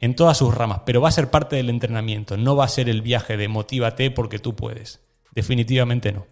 en 0.00 0.14
todas 0.14 0.36
sus 0.36 0.54
ramas, 0.54 0.82
pero 0.84 1.00
va 1.00 1.08
a 1.08 1.12
ser 1.12 1.30
parte 1.30 1.56
del 1.56 1.70
entrenamiento, 1.70 2.36
no 2.36 2.56
va 2.56 2.66
a 2.66 2.68
ser 2.68 2.90
el 2.90 3.00
viaje 3.00 3.38
de 3.38 3.48
motívate 3.48 4.10
porque 4.10 4.38
tú 4.38 4.54
puedes. 4.54 5.00
Definitivamente 5.34 6.12
no. 6.12 6.26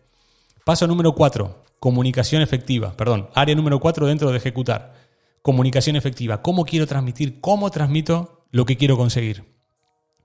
Paso 0.67 0.89
número 0.89 1.15
4, 1.15 1.63
comunicación 1.79 2.43
efectiva. 2.43 2.97
Perdón, 2.97 3.31
área 3.37 3.55
número 3.55 3.79
4 3.79 4.09
dentro 4.09 4.33
de 4.33 4.39
ejecutar. 4.39 4.95
Comunicación 5.41 5.95
efectiva. 5.95 6.43
¿Cómo 6.43 6.65
quiero 6.65 6.89
transmitir? 6.89 7.41
¿Cómo 7.41 7.71
transmito 7.71 8.49
lo 8.51 8.67
que 8.67 8.77
quiero 8.77 8.97
conseguir? 8.97 9.45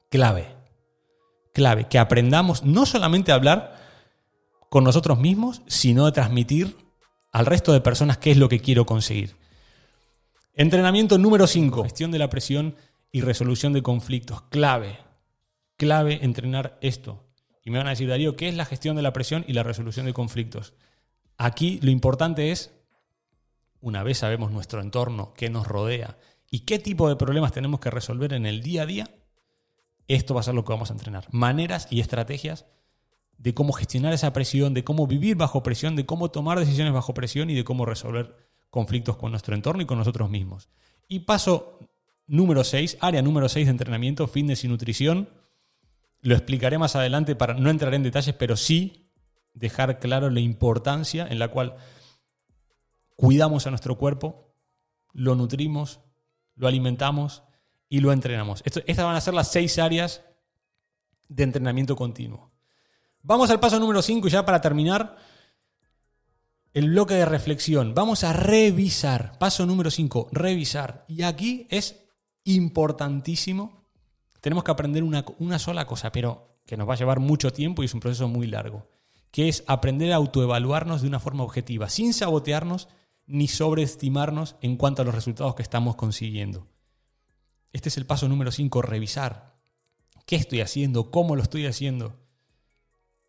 Clave. 0.10 0.48
Clave. 1.54 1.88
Que 1.88 2.00
aprendamos 2.00 2.64
no 2.64 2.88
solamente 2.88 3.32
a 3.32 3.36
hablar, 3.36 3.76
con 4.72 4.84
nosotros 4.84 5.20
mismos, 5.20 5.62
sino 5.68 6.08
de 6.08 6.12
transmitir 6.12 6.76
al 7.32 7.46
resto 7.46 7.72
de 7.72 7.82
personas 7.82 8.18
qué 8.18 8.32
es 8.32 8.38
lo 8.38 8.50
que 8.50 8.62
quiero 8.62 8.88
conseguir. 8.88 9.36
Entrenamiento 10.56 11.20
número 11.20 11.46
5, 11.46 11.84
gestión 11.84 12.10
de 12.10 12.18
la 12.18 12.32
presión 12.32 12.76
y 13.12 13.22
resolución 13.22 13.74
de 13.74 13.84
conflictos. 13.84 14.42
Clave, 14.50 14.98
clave 15.78 16.18
entrenar 16.24 16.80
esto. 16.82 17.31
Y 17.64 17.70
me 17.72 17.78
van 17.78 17.88
a 17.88 17.92
decir, 17.92 18.10
Darío, 18.10 18.36
¿qué 18.36 18.50
es 18.50 18.56
la 18.56 18.66
gestión 18.66 18.96
de 18.96 19.02
la 19.02 19.14
presión 19.14 19.46
y 19.48 19.54
la 19.54 19.64
resolución 19.64 20.06
de 20.06 20.14
conflictos? 20.14 20.74
Aquí 21.38 21.80
lo 21.82 21.92
importante 21.92 22.52
es, 22.52 22.74
una 23.80 24.04
vez 24.04 24.20
sabemos 24.20 24.52
nuestro 24.52 24.82
entorno, 24.82 25.34
qué 25.36 25.50
nos 25.50 25.68
rodea 25.68 26.18
y 26.50 26.62
qué 26.62 26.80
tipo 26.80 27.10
de 27.10 27.16
problemas 27.16 27.52
tenemos 27.52 27.80
que 27.80 27.90
resolver 27.90 28.34
en 28.34 28.46
el 28.46 28.62
día 28.62 28.84
a 28.84 28.86
día, 28.86 29.10
esto 30.08 30.34
va 30.34 30.42
a 30.42 30.44
ser 30.44 30.54
lo 30.54 30.66
que 30.66 30.74
vamos 30.74 30.90
a 30.90 30.94
entrenar. 30.94 31.28
Maneras 31.32 31.88
y 31.90 32.02
estrategias 32.02 32.66
de 33.38 33.54
cómo 33.54 33.74
gestionar 33.74 34.14
esa 34.14 34.34
presión, 34.34 34.74
de 34.74 34.84
cómo 34.84 35.08
vivir 35.08 35.36
bajo 35.36 35.64
presión, 35.64 35.96
de 35.96 36.06
cómo 36.06 36.30
tomar 36.30 36.60
decisiones 36.60 36.94
bajo 36.94 37.14
presión 37.14 37.50
y 37.50 37.56
de 37.56 37.64
cómo 37.64 37.86
resolver 37.86 38.36
conflictos 38.70 39.18
con 39.18 39.32
nuestro 39.32 39.56
entorno 39.56 39.82
y 39.82 39.86
con 39.86 39.98
nosotros 39.98 40.30
mismos. 40.30 40.70
Y 41.08 41.22
paso 41.22 41.80
número 42.28 42.64
6, 42.64 42.98
área 43.02 43.22
número 43.22 43.50
6 43.50 43.66
de 43.66 43.72
entrenamiento, 43.72 44.28
fitness 44.28 44.64
y 44.64 44.68
nutrición. 44.68 45.30
Lo 46.22 46.36
explicaré 46.36 46.78
más 46.78 46.96
adelante 46.96 47.36
para 47.36 47.54
no 47.54 47.70
entrar 47.70 47.94
en 47.94 48.04
detalles, 48.04 48.36
pero 48.36 48.56
sí 48.56 49.12
dejar 49.54 50.00
claro 50.00 50.30
la 50.30 50.40
importancia 50.40 51.28
en 51.28 51.40
la 51.40 51.50
cual 51.50 51.76
cuidamos 53.16 53.68
a 53.68 53.70
nuestro 53.70 53.98
cuerpo, 53.98 54.56
lo 55.14 55.36
nutrimos, 55.36 56.00
lo 56.56 56.68
alimentamos 56.68 57.44
y 57.90 58.00
lo 58.00 58.14
entrenamos. 58.14 58.62
estas 58.66 59.06
van 59.06 59.16
a 59.16 59.22
ser 59.22 59.34
las 59.34 59.52
seis 59.52 59.78
áreas 59.78 60.24
de 61.28 61.44
entrenamiento 61.44 61.96
continuo. 61.96 62.52
Vamos 63.24 63.50
al 63.52 63.60
paso 63.60 63.80
número 63.80 64.02
5 64.02 64.28
ya 64.28 64.46
para 64.46 64.62
terminar 64.62 65.18
el 66.74 66.90
bloque 66.90 67.14
de 67.14 67.26
reflexión. 67.26 67.94
Vamos 67.94 68.24
a 68.24 68.34
revisar. 68.34 69.38
Paso 69.38 69.66
número 69.66 69.92
5, 69.92 70.30
revisar. 70.32 71.06
Y 71.08 71.24
aquí 71.24 71.68
es 71.70 72.04
importantísimo. 72.44 73.81
Tenemos 74.42 74.64
que 74.64 74.72
aprender 74.72 75.04
una, 75.04 75.60
sola 75.60 75.86
cosa, 75.86 76.12
pero 76.12 76.60
que 76.66 76.76
nos 76.76 76.90
va 76.90 76.94
a 76.94 76.98
llevar 76.98 77.20
mucho 77.20 77.54
tiempo 77.54 77.82
y 77.82 77.86
es 77.86 77.94
un 77.94 78.00
proceso 78.00 78.28
muy 78.28 78.48
largo, 78.48 78.90
que 79.30 79.48
es 79.48 79.64
aprender 79.68 80.12
a 80.12 80.18
autoevaluarnos 80.18 81.02
de 81.02 81.08
una 81.08 81.20
forma 81.20 81.44
objetiva, 81.44 81.90
sin 81.90 82.14
sabotearnos 82.14 82.88
ni 83.28 83.48
sobreestimarnos 83.48 84.56
en 84.62 84.78
cuanto 84.78 85.04
a 85.04 85.06
los 85.06 85.16
resultados 85.16 85.56
que 85.56 85.62
estamos 85.62 85.96
consiguiendo. 85.96 86.68
Este 87.72 87.90
es 87.90 87.98
el 87.98 88.06
paso 88.06 88.28
número 88.28 88.52
5, 88.52 88.82
revisar. 88.82 89.56
¿Qué 90.26 90.36
estoy 90.36 90.62
haciendo? 90.62 91.12
¿Cómo 91.12 91.36
lo 91.36 91.44
estoy 91.44 91.68
haciendo? 91.68 92.20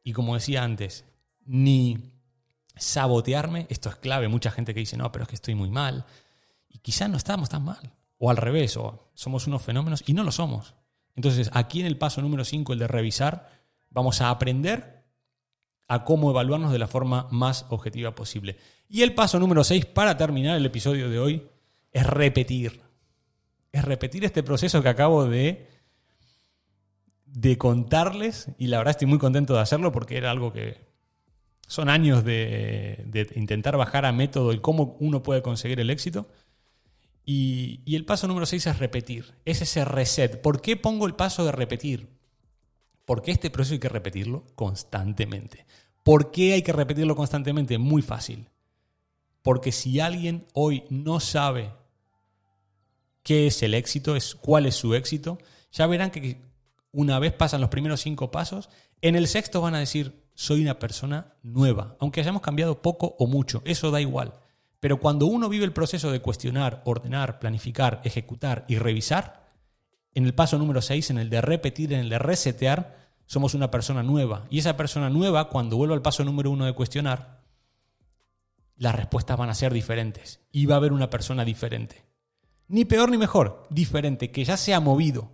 Y 0.02 0.14
como 0.14 0.35
decía 0.35 0.64
antes, 0.64 1.04
ni 1.45 2.12
sabotearme. 2.76 3.66
Esto 3.69 3.88
es 3.88 3.97
clave. 3.97 4.28
Mucha 4.28 4.50
gente 4.50 4.75
que 4.75 4.81
dice, 4.81 4.97
no, 4.97 5.12
pero 5.12 5.25
es 5.25 5.28
que 5.28 5.37
estoy 5.37 5.54
muy 5.54 5.71
mal. 5.71 6.07
Y 6.69 6.78
quizás 6.78 7.09
no 7.09 7.16
estamos 7.16 7.49
tan 7.49 7.64
mal. 7.64 7.92
O 8.19 8.31
al 8.31 8.37
revés, 8.37 8.76
o 8.76 9.11
somos 9.14 9.47
unos 9.47 9.62
fenómenos 9.62 10.02
y 10.07 10.14
no 10.14 10.25
lo 10.25 10.33
somos. 10.33 10.75
Entonces, 11.14 11.50
aquí 11.52 11.81
en 11.81 11.87
el 11.87 11.99
paso 11.99 12.23
número 12.23 12.45
5, 12.45 12.73
el 12.73 12.78
de 12.78 12.88
revisar, 12.88 13.50
vamos 13.90 14.21
a 14.21 14.31
aprender 14.31 15.04
a 15.88 16.04
cómo 16.04 16.31
evaluarnos 16.31 16.73
de 16.73 16.78
la 16.78 16.87
forma 16.87 17.28
más 17.31 17.66
objetiva 17.69 18.14
posible. 18.14 18.57
Y 18.88 19.02
el 19.02 19.14
paso 19.14 19.38
número 19.38 19.62
6, 19.64 19.87
para 19.87 20.16
terminar 20.16 20.57
el 20.57 20.64
episodio 20.64 21.11
de 21.11 21.19
hoy, 21.19 21.49
es 21.92 22.07
repetir. 22.07 22.81
Es 23.73 23.85
repetir 23.85 24.25
este 24.25 24.42
proceso 24.42 24.83
que 24.83 24.88
acabo 24.88 25.26
de, 25.26 25.69
de 27.26 27.59
contarles 27.59 28.49
y 28.59 28.66
la 28.66 28.78
verdad 28.78 28.92
estoy 28.92 29.09
muy 29.09 29.19
contento 29.19 29.54
de 29.54 29.61
hacerlo 29.61 29.92
porque 29.92 30.16
era 30.16 30.31
algo 30.31 30.52
que 30.52 30.92
son 31.66 31.88
años 31.88 32.25
de, 32.25 33.02
de 33.07 33.28
intentar 33.35 33.76
bajar 33.76 34.04
a 34.04 34.12
método 34.12 34.50
el 34.50 34.61
cómo 34.61 34.97
uno 35.00 35.23
puede 35.23 35.42
conseguir 35.42 35.81
el 35.81 35.90
éxito. 35.90 36.28
Y, 37.25 37.83
el 37.95 38.05
paso 38.05 38.26
número 38.26 38.47
6 38.47 38.67
es 38.67 38.79
repetir, 38.79 39.35
es 39.45 39.62
ese 39.62 39.85
reset. 39.85 40.41
¿Por 40.41 40.61
qué 40.61 40.76
pongo 40.76 41.07
el 41.07 41.14
paso 41.14 41.45
de 41.45 41.52
repetir? 41.52 42.09
Porque 43.05 43.31
este 43.31 43.50
proceso 43.50 43.75
hay 43.75 43.81
que 43.81 43.88
repetirlo 43.88 44.45
constantemente. 44.55 45.67
¿Por 46.02 46.31
qué 46.33 46.55
hay 46.55 46.62
que 46.62 46.73
repetirlo 46.73 47.14
constantemente? 47.14 47.79
Muy 47.79 48.02
fácil. 48.02 48.49
Porque 49.43 49.73
si 49.73 50.00
alguien 50.00 50.47
hoy 50.52 50.85
no 50.91 51.21
sabe 51.21 51.73
qué 53.23 53.47
es 53.47 53.62
el 53.62 53.75
éxito, 53.75 54.17
es 54.17 54.35
cuál 54.35 54.67
es 54.67 54.75
su 54.75 54.95
éxito, 54.95 55.38
ya 55.73 55.87
verán 55.87 56.11
que 56.11 56.41
una 56.93 57.19
vez 57.19 57.33
pasan 57.33 57.61
los 57.61 57.71
primeros 57.71 58.00
cinco 58.00 58.31
pasos, 58.31 58.69
en 59.00 59.17
el 59.17 59.29
sexto 59.29 59.61
van 59.61 59.75
a 59.75 59.79
decir, 59.81 60.23
soy 60.35 60.62
una 60.62 60.79
persona 60.79 61.35
nueva, 61.43 61.97
aunque 62.00 62.21
hayamos 62.21 62.43
cambiado 62.43 62.83
poco 62.83 63.17
o 63.19 63.26
mucho, 63.26 63.62
eso 63.64 63.91
da 63.91 64.00
igual. 64.00 64.33
Pero 64.83 64.99
cuando 64.99 65.27
uno 65.27 65.49
vive 65.49 65.65
el 65.65 65.73
proceso 65.73 66.11
de 66.11 66.21
cuestionar, 66.21 66.83
ordenar, 66.85 67.39
planificar, 67.39 68.01
ejecutar 68.03 68.65
y 68.67 68.79
revisar, 68.79 69.49
en 70.12 70.27
el 70.27 70.35
paso 70.35 70.59
número 70.59 70.83
6, 70.83 71.11
en 71.11 71.19
el 71.19 71.31
de 71.31 71.41
repetir, 71.41 71.93
en 71.93 72.01
el 72.01 72.09
de 72.09 72.19
resetear, 72.19 72.97
somos 73.27 73.55
una 73.55 73.71
persona 73.71 74.03
nueva. 74.03 74.45
Y 74.51 74.59
esa 74.59 74.77
persona 74.77 75.09
nueva, 75.09 75.51
cuando 75.51 75.77
vuelva 75.77 75.95
al 75.95 76.03
paso 76.03 76.25
número 76.25 76.51
1 76.51 76.67
de 76.67 76.73
cuestionar, 76.73 77.45
las 78.77 78.97
respuestas 78.97 79.39
van 79.39 79.51
a 79.51 79.55
ser 79.55 79.73
diferentes 79.73 80.41
y 80.51 80.67
va 80.67 80.75
a 80.75 80.79
haber 80.79 80.93
una 80.93 81.11
persona 81.11 81.45
diferente. 81.45 82.05
Ni 82.67 82.85
peor 82.85 83.09
ni 83.09 83.19
mejor, 83.19 83.69
diferente, 83.71 84.33
que 84.33 84.45
ya 84.45 84.57
se 84.57 84.75
ha 84.75 84.81
movido, 84.81 85.31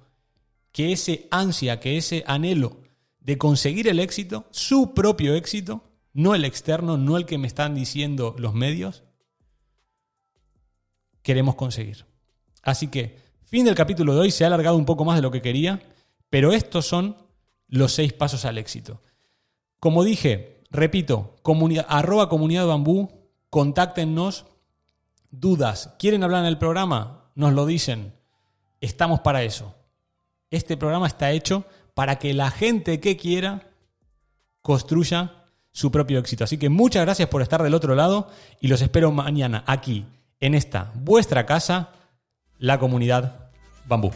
que 0.72 0.92
ese 0.92 1.26
ansia, 1.30 1.80
que 1.80 1.96
ese 1.96 2.22
anhelo 2.26 2.82
de 3.20 3.38
conseguir 3.38 3.88
el 3.88 3.98
éxito, 3.98 4.46
su 4.50 4.92
propio 4.92 5.34
éxito, 5.34 5.84
no 6.12 6.34
el 6.34 6.44
externo, 6.44 6.98
no 6.98 7.16
el 7.16 7.24
que 7.24 7.38
me 7.38 7.46
están 7.46 7.74
diciendo 7.74 8.36
los 8.38 8.52
medios, 8.52 9.04
queremos 11.28 11.56
conseguir. 11.56 12.06
Así 12.62 12.88
que, 12.88 13.18
fin 13.44 13.66
del 13.66 13.74
capítulo 13.74 14.14
de 14.14 14.20
hoy, 14.20 14.30
se 14.30 14.44
ha 14.44 14.46
alargado 14.46 14.78
un 14.78 14.86
poco 14.86 15.04
más 15.04 15.16
de 15.16 15.20
lo 15.20 15.30
que 15.30 15.42
quería, 15.42 15.78
pero 16.30 16.52
estos 16.52 16.86
son 16.86 17.18
los 17.66 17.92
seis 17.92 18.14
pasos 18.14 18.46
al 18.46 18.56
éxito. 18.56 19.02
Como 19.78 20.04
dije, 20.04 20.62
repito, 20.70 21.36
comunidad, 21.42 21.84
arroba 21.86 22.30
comunidad 22.30 22.66
bambú, 22.66 23.10
contáctenos, 23.50 24.46
dudas, 25.30 25.94
quieren 25.98 26.24
hablar 26.24 26.44
en 26.44 26.48
el 26.48 26.56
programa, 26.56 27.30
nos 27.34 27.52
lo 27.52 27.66
dicen. 27.66 28.14
Estamos 28.80 29.20
para 29.20 29.42
eso. 29.42 29.74
Este 30.50 30.78
programa 30.78 31.08
está 31.08 31.32
hecho 31.32 31.66
para 31.92 32.18
que 32.18 32.32
la 32.32 32.50
gente 32.50 33.00
que 33.00 33.18
quiera 33.18 33.68
construya 34.62 35.44
su 35.72 35.90
propio 35.92 36.20
éxito. 36.20 36.44
Así 36.44 36.56
que 36.56 36.70
muchas 36.70 37.04
gracias 37.04 37.28
por 37.28 37.42
estar 37.42 37.62
del 37.62 37.74
otro 37.74 37.94
lado 37.94 38.30
y 38.62 38.68
los 38.68 38.80
espero 38.80 39.12
mañana 39.12 39.62
aquí, 39.66 40.06
en 40.40 40.54
esta 40.54 40.92
vuestra 40.94 41.46
casa, 41.46 41.90
la 42.58 42.78
comunidad 42.78 43.50
Bambú. 43.86 44.12